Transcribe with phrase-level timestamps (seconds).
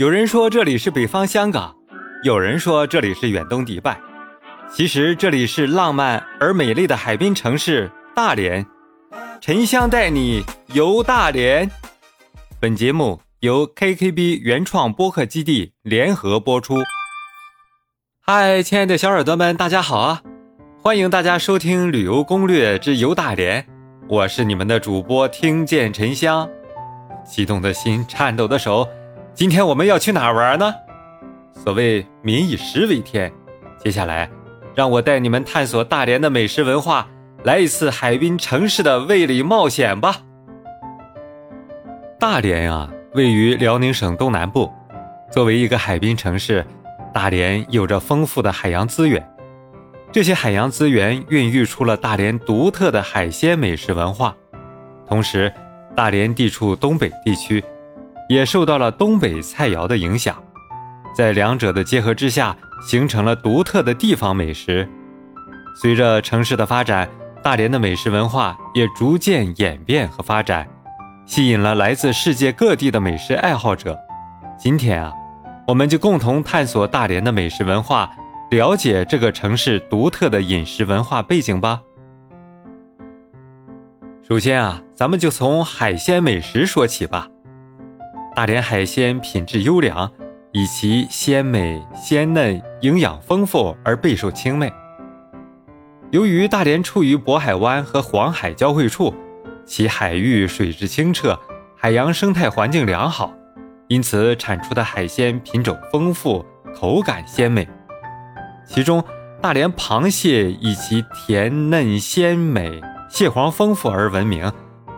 [0.00, 1.76] 有人说这里是北方香港，
[2.22, 4.00] 有人说这里是远东迪拜，
[4.72, 8.64] 其实这里是浪漫而美丽的海滨城市大连。
[9.42, 11.70] 沉香带你游大连。
[12.58, 16.76] 本节目由 KKB 原创播客基地联合播出。
[18.22, 20.22] 嗨，亲爱的小耳朵们，大家好啊！
[20.80, 23.66] 欢迎大家收听旅游攻略之游大连，
[24.08, 26.48] 我是你们的主播听见沉香。
[27.22, 28.88] 激动的心，颤抖的手。
[29.40, 30.74] 今天我们要去哪玩呢？
[31.54, 33.32] 所谓民以食为天，
[33.82, 34.28] 接下来
[34.74, 37.08] 让我带你们探索大连的美食文化，
[37.42, 40.18] 来一次海滨城市的味蕾冒险吧。
[42.18, 44.70] 大连啊，位于辽宁省东南部，
[45.32, 46.62] 作为一个海滨城市，
[47.10, 49.26] 大连有着丰富的海洋资源，
[50.12, 54.36] 这些海洋资源孕育出了大连独特的海鲜美食文化。
[55.08, 55.50] 同时，
[55.96, 57.64] 大连地处东北地区。
[58.30, 60.40] 也受到了东北菜肴的影响，
[61.12, 64.88] 在两者的结合之下，形成了独特的地方美食。
[65.74, 67.10] 随着城市的发展，
[67.42, 70.64] 大连的美食文化也逐渐演变和发展，
[71.26, 73.98] 吸引了来自世界各地的美食爱好者。
[74.56, 75.12] 今天啊，
[75.66, 78.08] 我们就共同探索大连的美食文化，
[78.52, 81.80] 了解这个城市独特的饮食文化背景吧。
[84.22, 87.26] 首先啊，咱们就从海鲜美食说起吧。
[88.34, 90.10] 大连海鲜品质优良，
[90.52, 94.72] 以其鲜美鲜嫩、营养丰富而备受青睐。
[96.10, 99.12] 由于大连处于渤海湾和黄海交汇处，
[99.66, 101.38] 其海域水质清澈，
[101.76, 103.32] 海洋生态环境良好，
[103.88, 106.44] 因此产出的海鲜品种丰富，
[106.74, 107.68] 口感鲜美。
[108.64, 109.04] 其中，
[109.42, 114.50] 大连螃蟹以其甜嫩鲜美、蟹黄丰富而闻名。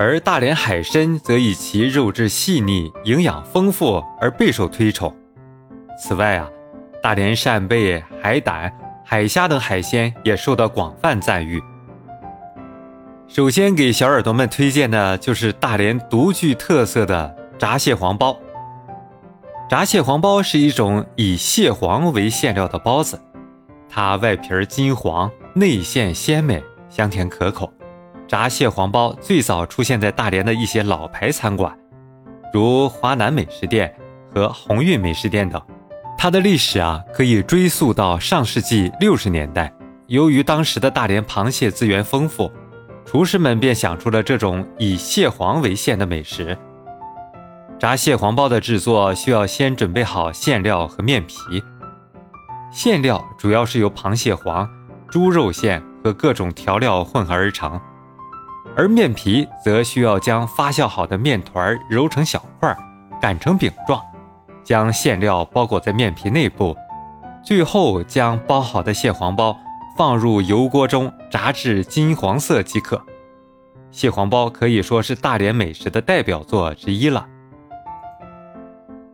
[0.00, 5.14] 而大连海参则以其肉质细腻、营养丰富而备受推崇。
[6.02, 6.48] 此外啊，
[7.02, 8.72] 大连扇贝、海胆、
[9.04, 11.62] 海虾等海鲜也受到广泛赞誉。
[13.28, 18.34] 首先给小耳朵们推荐的就是大连独具特色的炸蟹黄包。
[19.68, 23.20] 炸蟹黄包是一种以蟹黄为馅料的包子，
[23.86, 27.70] 它外皮金黄，内馅鲜美，香甜可口。
[28.30, 31.76] 炸蟹黄包最早出现在大连的一些老牌餐馆，
[32.54, 33.92] 如华南美食店
[34.32, 35.60] 和鸿运美食店等。
[36.16, 39.72] 它的历史啊，可以追溯到上世纪六十年代。
[40.06, 42.48] 由于当时的大连螃蟹资源丰富，
[43.04, 46.56] 厨师们便想出了这种以蟹黄为馅的美食。
[47.80, 51.36] 炸蟹黄包的制作需要先准备好馅料和面皮。
[52.70, 54.70] 馅料主要是由螃蟹黄、
[55.10, 57.80] 猪肉馅和各种调料混合而成。
[58.76, 62.74] 而面皮则需要将发酵好的面团揉成小块，
[63.20, 64.00] 擀成饼状，
[64.64, 66.76] 将馅料包裹在面皮内部，
[67.44, 69.56] 最后将包好的蟹黄包
[69.96, 73.04] 放入油锅中炸至金黄色即可。
[73.90, 77.26] 蟹黄包可以说是大连美食的代表作之一了。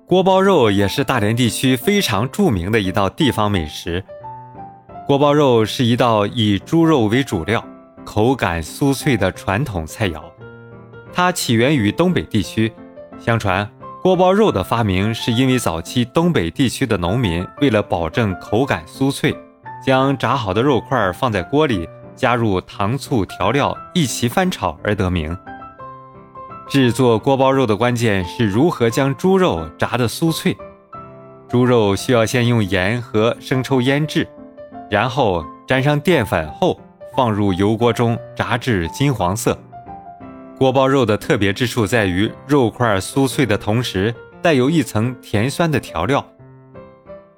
[0.07, 4.05] 锅包肉也是大连地区非常著名的一道地方美食。
[5.07, 7.65] 锅包肉是一道以猪肉为主料。
[8.07, 10.23] 口感酥脆的传统菜肴，
[11.13, 12.73] 它起源于东北地区。
[13.19, 13.69] 相传，
[14.01, 19.37] 锅包肉的发明是因为早期东北地区的农民为了保证口感酥脆，
[19.85, 25.37] 将炸好的肉块放在锅里，加入糖醋调料一起翻炒而得名。
[26.69, 30.57] 制作锅包肉的关键是如何将猪肉炸得酥脆。
[31.49, 34.27] 猪肉需要先用盐和生抽腌制，
[34.89, 36.81] 然后沾上淀粉后。
[37.17, 39.59] 放入油锅中炸至金黄色。
[40.59, 46.25] 锅包肉的特别之处在于肉块酥脆的同时，带有一层甜酸的调料。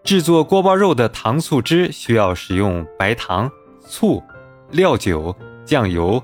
[0.05, 3.51] 制作锅包肉的糖醋汁需要使用白糖、
[3.81, 4.23] 醋、
[4.71, 5.35] 料酒、
[5.65, 6.23] 酱油、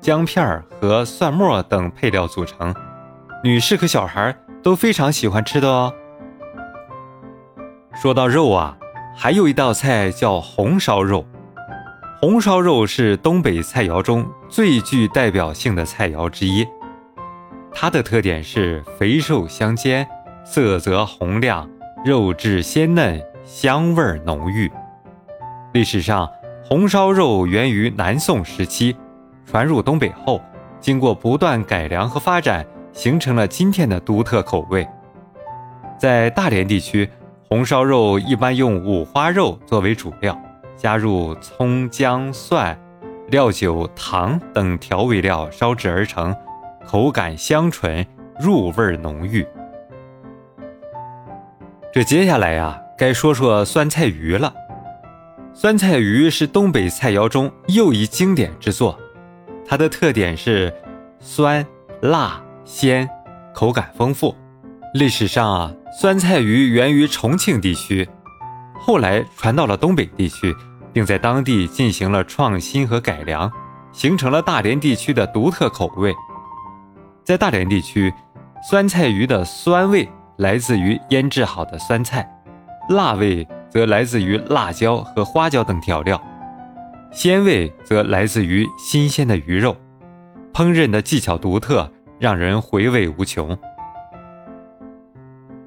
[0.00, 2.74] 姜片和蒜末等配料组成，
[3.44, 5.92] 女士和小孩都非常喜欢吃的哦。
[7.94, 8.76] 说到肉啊，
[9.16, 11.26] 还有一道菜叫红烧肉。
[12.18, 16.66] 红烧肉是东北菜肴中最具代表性的菜肴之一，
[17.70, 20.06] 它的特点是肥瘦相间，
[20.42, 21.68] 色泽红亮，
[22.06, 24.72] 肉质鲜嫩，香味浓郁。
[25.74, 26.26] 历史上，
[26.64, 28.96] 红烧肉源于南宋时期，
[29.44, 30.40] 传入东北后，
[30.80, 32.64] 经过不断改良和发展，
[32.94, 34.88] 形成了今天的独特口味。
[35.98, 37.10] 在大连地区，
[37.46, 40.34] 红烧肉一般用五花肉作为主料。
[40.76, 42.78] 加入葱、姜、蒜、
[43.28, 46.34] 料酒、糖等调味料烧制而成，
[46.86, 48.06] 口感香醇，
[48.38, 49.46] 入味浓郁。
[51.92, 54.52] 这接下来呀，该说说酸菜鱼了。
[55.54, 58.98] 酸菜鱼是东北菜肴中又一经典之作，
[59.66, 60.70] 它的特点是
[61.18, 61.66] 酸、
[62.02, 63.08] 辣、鲜，
[63.54, 64.36] 口感丰富。
[64.92, 68.06] 历史上啊，酸菜鱼源于重庆地区，
[68.78, 70.54] 后来传到了东北地区，
[70.92, 73.50] 并在当地进行了创新和改良，
[73.92, 76.14] 形成了大连地区的独特口味。
[77.24, 78.12] 在大连地区，
[78.68, 82.28] 酸菜鱼的酸味来自于腌制好的酸菜，
[82.90, 86.22] 辣味则来自于辣椒和花椒等调料，
[87.10, 89.76] 鲜味则来自于新鲜的鱼肉。
[90.52, 93.58] 烹饪的技巧独特，让人回味无穷。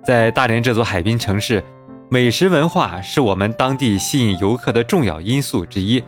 [0.03, 1.63] 在大连这座海滨城市，
[2.11, 6.03] 美食文化是我们当地吸引游客的重要因素之一。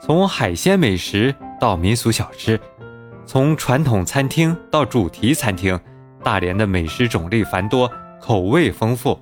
[0.00, 2.58] 从海鲜美食到民俗小吃。
[3.26, 5.78] 从传统餐厅到主题餐厅，
[6.22, 7.90] 大连的美食种类繁多，
[8.20, 9.20] 口味丰富。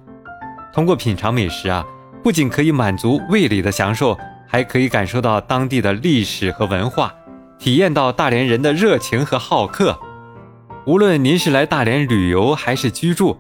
[0.75, 1.83] 通过品尝美食啊，
[2.23, 4.15] 不仅可以满足味蕾的享受，
[4.47, 7.15] 还可以感受到当地的历史和文化，
[7.59, 9.99] 体验到大连人的热情和好客。
[10.85, 13.39] 无论您是来大连旅游还是居住，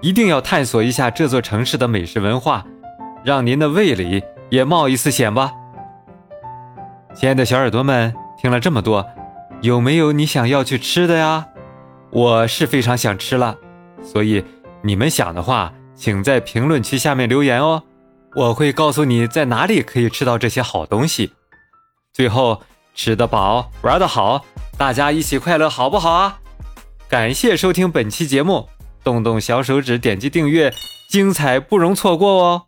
[0.00, 2.64] 一定要探索一下这座城市的美食文化，
[3.22, 5.52] 让您的胃里也冒一次险吧。
[7.14, 9.06] 亲爱的小耳朵们，听了这么多。
[9.60, 11.46] 有没有你想要去吃的呀？
[12.10, 13.58] 我是非常想吃了，
[14.02, 14.42] 所以
[14.82, 17.82] 你们想的话，请在评论区下面留言哦，
[18.34, 21.34] 我会告诉你在哪里可以吃到这些好东西。
[22.14, 22.62] 最后，
[22.94, 24.46] 吃得饱，玩得好，
[24.78, 26.38] 大家一起快乐，好不好啊？
[27.06, 28.68] 感谢收听本期节目，
[29.02, 30.72] 动动小手指点击订阅，
[31.08, 32.62] 精彩不容错过哦。